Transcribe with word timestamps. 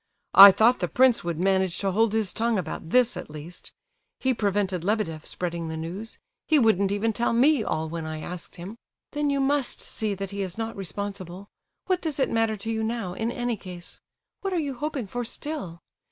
I 0.33 0.51
thought 0.51 0.79
the 0.79 0.87
prince 0.87 1.23
would 1.23 1.39
manage 1.39 1.77
to 1.77 1.91
hold 1.91 2.11
his 2.13 2.33
tongue 2.33 2.57
about 2.57 2.89
this, 2.89 3.15
at 3.15 3.29
least. 3.29 3.71
He 4.19 4.33
prevented 4.33 4.83
Lebedeff 4.83 5.27
spreading 5.27 5.67
the 5.67 5.77
news—he 5.77 6.57
wouldn't 6.57 6.91
even 6.91 7.13
tell 7.13 7.33
me 7.33 7.63
all 7.63 7.87
when 7.87 8.07
I 8.07 8.19
asked 8.19 8.55
him—" 8.55 8.77
"Then 9.11 9.29
you 9.29 9.39
must 9.39 9.79
see 9.83 10.15
that 10.15 10.31
he 10.31 10.41
is 10.41 10.57
not 10.57 10.75
responsible. 10.75 11.49
What 11.85 12.01
does 12.01 12.19
it 12.19 12.31
matter 12.31 12.57
to 12.57 12.71
you 12.71 12.81
now, 12.81 13.13
in 13.13 13.31
any 13.31 13.55
case? 13.55 14.01
What 14.39 14.53
are 14.53 14.59
you 14.59 14.73
hoping 14.73 15.05
for 15.05 15.23
still? 15.23 15.83